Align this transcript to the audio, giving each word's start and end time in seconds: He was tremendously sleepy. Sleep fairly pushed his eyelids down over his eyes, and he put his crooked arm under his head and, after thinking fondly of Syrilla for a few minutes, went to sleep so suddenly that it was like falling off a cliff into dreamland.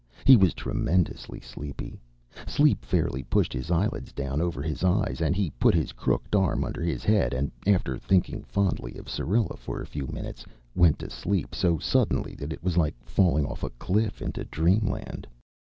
He 0.25 0.35
was 0.35 0.55
tremendously 0.55 1.39
sleepy. 1.41 2.01
Sleep 2.47 2.83
fairly 2.83 3.21
pushed 3.21 3.53
his 3.53 3.69
eyelids 3.69 4.11
down 4.11 4.41
over 4.41 4.63
his 4.63 4.83
eyes, 4.83 5.21
and 5.21 5.35
he 5.35 5.51
put 5.51 5.75
his 5.75 5.91
crooked 5.91 6.35
arm 6.35 6.63
under 6.63 6.81
his 6.81 7.03
head 7.03 7.35
and, 7.35 7.51
after 7.67 7.99
thinking 7.99 8.41
fondly 8.41 8.97
of 8.97 9.07
Syrilla 9.07 9.55
for 9.57 9.79
a 9.79 9.85
few 9.85 10.07
minutes, 10.07 10.43
went 10.73 10.97
to 10.97 11.09
sleep 11.11 11.53
so 11.53 11.77
suddenly 11.77 12.33
that 12.33 12.51
it 12.51 12.63
was 12.63 12.77
like 12.77 12.95
falling 13.05 13.45
off 13.45 13.61
a 13.61 13.69
cliff 13.69 14.23
into 14.23 14.43
dreamland. 14.43 15.27